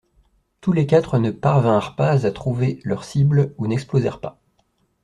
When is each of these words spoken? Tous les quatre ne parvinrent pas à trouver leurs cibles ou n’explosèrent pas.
Tous 0.61 0.71
les 0.71 0.87
quatre 0.87 1.19
ne 1.19 1.29
parvinrent 1.29 1.95
pas 1.95 2.25
à 2.25 2.31
trouver 2.31 2.79
leurs 2.83 3.03
cibles 3.03 3.53
ou 3.59 3.67
n’explosèrent 3.67 4.19
pas. 4.19 4.39